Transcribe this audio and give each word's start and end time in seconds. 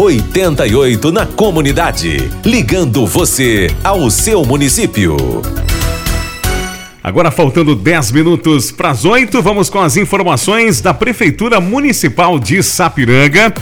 88 0.00 1.12
na 1.12 1.26
comunidade. 1.26 2.30
Ligando 2.42 3.06
você 3.06 3.66
ao 3.84 4.10
seu 4.10 4.42
município. 4.46 5.14
Agora 7.04 7.30
faltando 7.30 7.76
10 7.76 8.12
minutos 8.12 8.72
para 8.72 8.88
as 8.88 9.04
8, 9.04 9.42
vamos 9.42 9.68
com 9.68 9.78
as 9.78 9.98
informações 9.98 10.80
da 10.80 10.94
Prefeitura 10.94 11.60
Municipal 11.60 12.38
de 12.38 12.62
Sapiranga, 12.62 13.52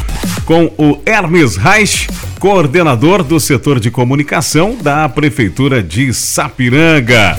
com 0.45 0.67
o 0.79 1.03
Hermes 1.05 1.57
Reich, 1.57 2.07
coordenador 2.39 3.25
do 3.25 3.41
setor 3.41 3.81
de 3.81 3.91
comunicação 3.91 4.77
da 4.81 5.09
Prefeitura 5.09 5.83
de 5.83 6.15
Sapiranga 6.15 7.37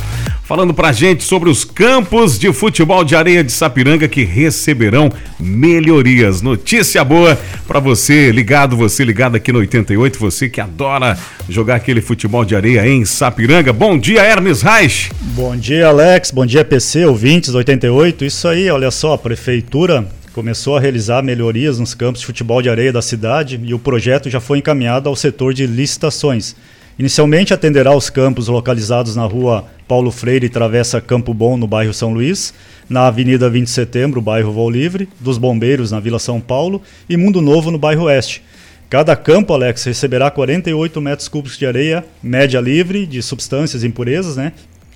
falando 0.50 0.74
pra 0.74 0.92
gente 0.92 1.24
sobre 1.24 1.48
os 1.48 1.64
campos 1.64 2.40
de 2.40 2.52
futebol 2.52 3.04
de 3.04 3.16
areia 3.16 3.44
de 3.44 3.52
Sapiranga 3.52 4.08
que 4.08 4.24
receberão 4.24 5.12
melhorias. 5.40 6.42
Notícia 6.42 7.04
boa 7.04 7.40
para 7.68 7.80
você 7.80 8.32
ligado, 8.32 8.76
você 8.76 9.06
ligado 9.06 9.36
aqui 9.36 9.52
no 9.52 9.60
88, 9.60 10.18
você 10.18 10.50
que 10.50 10.60
adora 10.60 11.16
jogar 11.48 11.76
aquele 11.76 12.02
futebol 12.02 12.44
de 12.44 12.56
areia 12.56 12.88
em 12.88 13.06
Sapiranga. 13.06 13.72
Bom 13.72 13.96
dia, 13.96 14.24
Hermes 14.24 14.64
Reich. 14.64 15.12
Bom 15.22 15.56
dia, 15.56 15.86
Alex. 15.86 16.32
Bom 16.32 16.48
dia, 16.48 16.66
PC, 16.66 17.06
ouvintes 17.06 17.54
88. 17.54 18.26
Isso 18.26 18.48
aí, 18.48 18.72
olha 18.72 18.90
só, 18.90 19.14
a 19.14 19.18
prefeitura 19.20 20.08
começou 20.34 20.76
a 20.76 20.80
realizar 20.80 21.22
melhorias 21.22 21.78
nos 21.78 21.94
campos 21.94 22.22
de 22.22 22.26
futebol 22.26 22.60
de 22.60 22.72
areia 22.72 22.92
da 22.92 23.04
cidade 23.04 23.62
e 23.64 23.72
o 23.72 23.78
projeto 23.78 24.32
já 24.32 24.40
foi 24.40 24.58
encaminhado 24.58 25.10
ao 25.10 25.16
setor 25.16 25.54
de 25.54 25.68
licitações. 25.68 26.56
Inicialmente 27.00 27.54
atenderá 27.54 27.96
os 27.96 28.10
campos 28.10 28.50
localizados 28.50 29.16
na 29.16 29.24
rua 29.24 29.64
Paulo 29.88 30.12
Freire, 30.12 30.50
Travessa 30.50 31.00
Campo 31.00 31.34
Bom, 31.34 31.56
no 31.56 31.66
bairro 31.66 31.94
São 31.94 32.14
Luís, 32.14 32.54
na 32.90 33.08
Avenida 33.08 33.50
20 33.50 33.64
de 33.64 33.72
Setembro, 33.72 34.22
bairro 34.22 34.52
Voo 34.52 34.70
Livre, 34.70 35.08
dos 35.18 35.38
Bombeiros, 35.38 35.92
na 35.92 36.02
Vila 36.02 36.20
São 36.20 36.42
Paulo, 36.42 36.82
e 37.10 37.16
Mundo 37.16 37.42
Novo, 37.42 37.72
no 37.72 37.80
bairro 37.80 38.04
Oeste. 38.04 38.44
Cada 38.90 39.16
campo, 39.16 39.54
Alex, 39.54 39.86
receberá 39.86 40.30
48 40.30 41.00
metros 41.00 41.30
cúbicos 41.30 41.58
de 41.58 41.66
areia, 41.66 42.04
média 42.22 42.60
livre, 42.60 43.06
de 43.06 43.22
substâncias 43.22 43.86
impurezas, 43.86 44.36
né? 44.36 44.52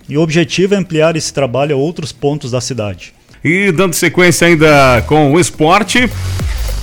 E 0.09 0.17
o 0.17 0.21
objetivo 0.21 0.73
é 0.73 0.77
ampliar 0.77 1.15
esse 1.15 1.31
trabalho 1.33 1.73
a 1.73 1.79
outros 1.79 2.11
pontos 2.11 2.51
da 2.51 2.59
cidade. 2.59 3.13
E 3.41 3.71
dando 3.71 3.93
sequência 3.93 4.47
ainda 4.47 5.01
com 5.07 5.31
o 5.31 5.39
esporte, 5.39 6.09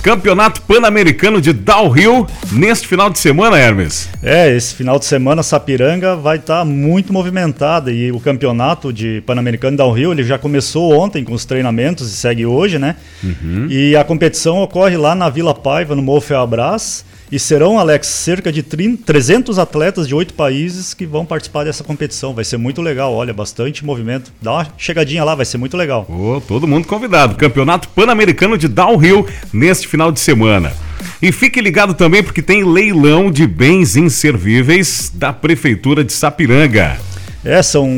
Campeonato 0.01 0.61
Pan-Americano 0.63 1.39
de 1.39 1.53
Downhill 1.53 2.25
neste 2.51 2.87
final 2.87 3.07
de 3.07 3.19
semana, 3.19 3.59
Hermes. 3.59 4.09
É, 4.23 4.51
esse 4.55 4.73
final 4.73 4.97
de 4.97 5.05
semana 5.05 5.43
Sapiranga 5.43 6.15
vai 6.15 6.37
estar 6.37 6.59
tá 6.59 6.65
muito 6.65 7.13
movimentada 7.13 7.91
e 7.91 8.11
o 8.11 8.19
campeonato 8.19 8.91
de 8.91 9.21
Pan-Americano 9.27 9.71
de 9.73 9.77
Downhill 9.77 10.11
ele 10.11 10.23
já 10.23 10.39
começou 10.39 10.91
ontem 10.93 11.23
com 11.23 11.33
os 11.33 11.45
treinamentos 11.45 12.11
e 12.11 12.15
segue 12.15 12.47
hoje, 12.47 12.79
né? 12.79 12.95
Uhum. 13.23 13.67
E 13.69 13.95
a 13.95 14.03
competição 14.03 14.57
ocorre 14.63 14.97
lá 14.97 15.13
na 15.13 15.29
Vila 15.29 15.53
Paiva, 15.53 15.95
no 15.95 16.01
Morro 16.01 16.21
Feabras. 16.21 17.05
E 17.31 17.39
serão, 17.39 17.79
Alex, 17.79 18.07
cerca 18.07 18.51
de 18.51 18.61
30, 18.61 19.03
300 19.05 19.57
atletas 19.57 20.05
de 20.05 20.13
oito 20.13 20.33
países 20.33 20.93
que 20.93 21.05
vão 21.05 21.25
participar 21.25 21.63
dessa 21.63 21.81
competição. 21.81 22.33
Vai 22.33 22.43
ser 22.43 22.57
muito 22.57 22.81
legal, 22.81 23.13
olha, 23.13 23.33
bastante 23.33 23.85
movimento. 23.85 24.33
Dá 24.41 24.51
uma 24.51 24.67
chegadinha 24.77 25.23
lá, 25.23 25.33
vai 25.33 25.45
ser 25.45 25.57
muito 25.57 25.77
legal. 25.77 26.05
Oh, 26.09 26.41
todo 26.41 26.67
mundo 26.67 26.87
convidado. 26.87 27.35
Campeonato 27.35 27.87
Pan-Americano 27.89 28.57
de 28.57 28.67
Downhill 28.67 29.25
neste 29.53 29.87
final 29.87 30.11
de 30.11 30.19
semana. 30.19 30.73
E 31.21 31.31
fique 31.31 31.61
ligado 31.61 31.93
também 31.93 32.21
porque 32.21 32.41
tem 32.41 32.65
leilão 32.65 33.31
de 33.31 33.47
bens 33.47 33.95
inservíveis 33.95 35.09
da 35.13 35.31
Prefeitura 35.31 36.03
de 36.03 36.11
Sapiranga. 36.11 36.99
É, 37.43 37.63
são 37.63 37.89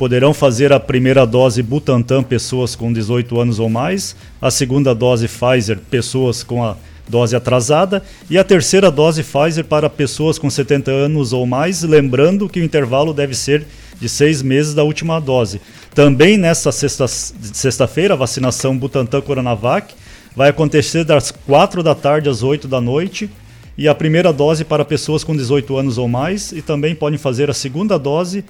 poderão 0.03 0.35
fazer 0.35 0.73
a 0.73 0.81
primeira 0.81 1.25
dose 1.25 1.63
Butantan 1.63 2.25
pessoas 2.25 2.75
com 2.75 2.93
18 2.93 3.41
anos 3.41 3.61
ou 3.61 3.69
mais, 3.69 4.17
a 4.41 4.51
segunda 4.51 4.93
dose 4.93 5.29
Pfizer 5.29 5.79
pessoas 5.79 6.43
com 6.43 6.65
a 6.65 6.75
dose 7.09 7.37
atrasada 7.37 8.03
e 8.29 8.37
a 8.37 8.43
terceira 8.43 8.91
dose 8.91 9.23
Pfizer 9.23 9.65
para 9.65 9.89
pessoas 9.89 10.41
com 10.41 10.51
70 10.51 10.91
anos 10.91 11.33
ou 11.33 11.47
mais, 11.47 11.85
lembrando 11.85 12.49
que 12.49 12.59
o 12.59 12.65
intervalo 12.65 13.15
deve 13.15 13.33
ser 13.33 13.65
de 14.01 14.09
seis 14.09 14.43
meses 14.43 14.75
da 14.75 14.83
última 14.83 15.21
dose. 15.21 15.61
Também 15.95 16.37
nesta 16.37 16.73
sexta-feira, 16.73 17.55
sexta 17.55 17.85
a 18.13 18.17
vacinação 18.17 18.77
Butantan 18.77 19.21
Coronavac 19.21 19.95
vai 20.35 20.51
acontecer 20.51 21.05
das 21.05 21.31
4 21.31 21.81
da 21.81 21.95
tarde 21.95 22.29
às 22.29 22.43
8 22.43 22.67
da 22.67 22.81
noite 22.81 23.31
e 23.79 23.87
a 23.87 23.95
primeira 23.95 24.33
dose 24.33 24.65
para 24.65 24.85
pessoas 24.85 25.23
com 25.23 25.37
18 25.37 25.77
anos 25.77 25.97
ou 25.97 26.09
mais 26.09 26.51
e 26.51 26.61
também 26.61 26.93
podem 26.93 27.21
fazer 27.21 27.49
a 27.49 27.55
segunda 27.55 27.97
dose 27.97 28.45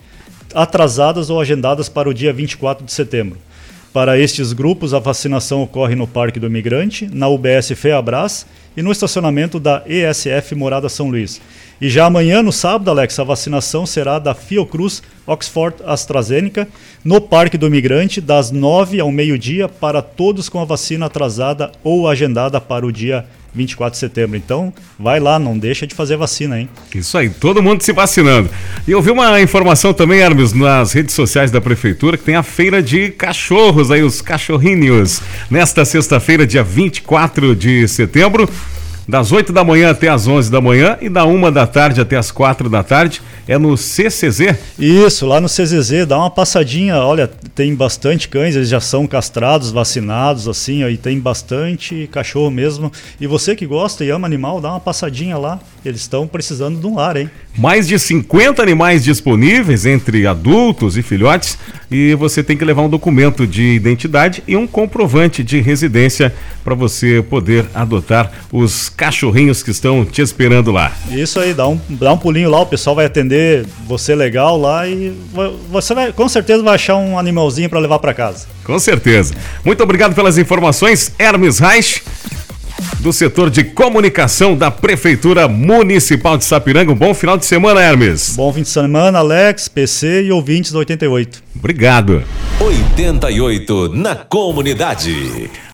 atrasadas 0.54 1.30
ou 1.30 1.40
agendadas 1.40 1.88
para 1.88 2.08
o 2.08 2.14
dia 2.14 2.32
24 2.32 2.84
de 2.84 2.92
setembro. 2.92 3.38
Para 3.92 4.18
estes 4.18 4.54
grupos, 4.54 4.94
a 4.94 4.98
vacinação 4.98 5.62
ocorre 5.62 5.94
no 5.94 6.06
Parque 6.06 6.40
do 6.40 6.46
Imigrante, 6.46 7.10
na 7.12 7.28
UBS 7.28 7.72
Feabras 7.76 8.46
e 8.74 8.80
no 8.80 8.90
estacionamento 8.90 9.60
da 9.60 9.82
ESF 9.86 10.54
Morada 10.54 10.88
São 10.88 11.10
Luís. 11.10 11.42
E 11.78 11.90
já 11.90 12.06
amanhã, 12.06 12.42
no 12.42 12.52
sábado, 12.52 12.90
Alex, 12.90 13.18
a 13.18 13.24
vacinação 13.24 13.84
será 13.84 14.18
da 14.18 14.34
Fiocruz 14.34 15.02
Oxford 15.26 15.76
AstraZeneca 15.84 16.66
no 17.04 17.20
Parque 17.20 17.58
do 17.58 17.66
Imigrante, 17.66 18.18
das 18.18 18.50
9 18.50 18.98
ao 18.98 19.12
meio-dia, 19.12 19.68
para 19.68 20.00
todos 20.00 20.48
com 20.48 20.58
a 20.58 20.64
vacina 20.64 21.06
atrasada 21.06 21.70
ou 21.84 22.08
agendada 22.08 22.60
para 22.62 22.86
o 22.86 22.92
dia 22.92 23.18
24 23.20 23.41
de 23.54 23.98
setembro. 23.98 24.36
Então, 24.36 24.72
vai 24.98 25.20
lá, 25.20 25.38
não 25.38 25.58
deixa 25.58 25.86
de 25.86 25.94
fazer 25.94 26.16
vacina, 26.16 26.58
hein? 26.58 26.68
Isso 26.94 27.16
aí, 27.16 27.28
todo 27.28 27.62
mundo 27.62 27.82
se 27.82 27.92
vacinando. 27.92 28.48
E 28.86 28.90
eu 28.90 29.02
vi 29.02 29.10
uma 29.10 29.40
informação 29.40 29.92
também, 29.92 30.20
Hermes, 30.20 30.52
nas 30.52 30.92
redes 30.92 31.14
sociais 31.14 31.50
da 31.50 31.60
prefeitura, 31.60 32.16
que 32.16 32.24
tem 32.24 32.34
a 32.34 32.42
feira 32.42 32.82
de 32.82 33.10
cachorros 33.10 33.90
aí, 33.90 34.02
os 34.02 34.22
cachorrinhos, 34.22 35.20
nesta 35.50 35.84
sexta-feira, 35.84 36.46
dia 36.46 36.62
24 36.62 37.54
de 37.54 37.86
setembro 37.88 38.48
das 39.06 39.32
8 39.32 39.52
da 39.52 39.64
manhã 39.64 39.90
até 39.90 40.08
as 40.08 40.26
11 40.26 40.50
da 40.50 40.60
manhã 40.60 40.96
e 41.00 41.08
da 41.08 41.24
1 41.24 41.50
da 41.52 41.66
tarde 41.66 42.00
até 42.00 42.16
as 42.16 42.30
4 42.30 42.68
da 42.68 42.82
tarde. 42.82 43.20
É 43.46 43.58
no 43.58 43.76
CCZ? 43.76 44.56
Isso, 44.78 45.26
lá 45.26 45.40
no 45.40 45.48
CCZ, 45.48 46.06
dá 46.06 46.18
uma 46.18 46.30
passadinha. 46.30 46.96
Olha, 46.98 47.28
tem 47.54 47.74
bastante 47.74 48.28
cães, 48.28 48.54
eles 48.54 48.68
já 48.68 48.80
são 48.80 49.06
castrados, 49.06 49.70
vacinados, 49.70 50.46
assim, 50.46 50.84
aí 50.84 50.96
tem 50.96 51.18
bastante 51.18 52.08
cachorro 52.12 52.50
mesmo. 52.50 52.92
E 53.20 53.26
você 53.26 53.56
que 53.56 53.66
gosta 53.66 54.04
e 54.04 54.10
ama 54.10 54.26
animal, 54.26 54.60
dá 54.60 54.70
uma 54.70 54.80
passadinha 54.80 55.36
lá. 55.36 55.58
Eles 55.84 56.00
estão 56.00 56.26
precisando 56.26 56.78
de 56.78 56.86
um 56.86 56.94
lar, 56.94 57.16
hein? 57.16 57.28
Mais 57.58 57.88
de 57.88 57.98
50 57.98 58.62
animais 58.62 59.02
disponíveis 59.02 59.84
entre 59.84 60.26
adultos 60.26 60.96
e 60.96 61.02
filhotes 61.02 61.58
e 61.90 62.14
você 62.14 62.42
tem 62.42 62.56
que 62.56 62.64
levar 62.64 62.82
um 62.82 62.88
documento 62.88 63.46
de 63.46 63.74
identidade 63.74 64.42
e 64.46 64.56
um 64.56 64.66
comprovante 64.66 65.42
de 65.42 65.60
residência 65.60 66.32
para 66.64 66.74
você 66.74 67.22
poder 67.28 67.66
adotar 67.74 68.30
os 68.50 68.88
cachorrinhos 68.88 69.62
que 69.62 69.70
estão 69.70 70.04
te 70.04 70.22
esperando 70.22 70.70
lá. 70.70 70.92
Isso 71.10 71.40
aí, 71.40 71.52
dá 71.52 71.66
um, 71.68 71.78
dá 71.90 72.12
um 72.12 72.18
pulinho 72.18 72.48
lá, 72.48 72.60
o 72.60 72.66
pessoal 72.66 72.96
vai 72.96 73.04
atender 73.04 73.66
você 73.86 74.14
legal 74.14 74.58
lá 74.58 74.88
e 74.88 75.12
você 75.70 75.94
vai, 75.94 76.12
com 76.12 76.28
certeza 76.28 76.62
vai 76.62 76.76
achar 76.76 76.96
um 76.96 77.18
animalzinho 77.18 77.68
para 77.68 77.80
levar 77.80 77.98
para 77.98 78.14
casa. 78.14 78.46
Com 78.64 78.78
certeza. 78.78 79.34
Muito 79.64 79.82
obrigado 79.82 80.14
pelas 80.14 80.38
informações, 80.38 81.12
Hermes 81.18 81.58
Reich 81.58 82.02
do 83.02 83.12
setor 83.12 83.50
de 83.50 83.64
comunicação 83.64 84.56
da 84.56 84.70
Prefeitura 84.70 85.48
Municipal 85.48 86.38
de 86.38 86.44
Sapiranga. 86.44 86.92
Um 86.92 86.96
bom 86.96 87.12
final 87.12 87.36
de 87.36 87.44
semana, 87.44 87.82
Hermes. 87.82 88.36
Bom 88.36 88.52
fim 88.52 88.62
de 88.62 88.68
semana, 88.68 89.18
Alex, 89.18 89.66
PC 89.66 90.22
e 90.22 90.32
ouvintes 90.32 90.70
do 90.70 90.78
88. 90.78 91.42
Obrigado. 91.56 92.22
88 92.60 93.88
na 93.94 94.14
comunidade. 94.14 95.50